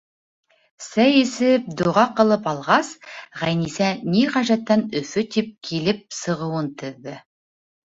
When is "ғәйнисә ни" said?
3.43-4.25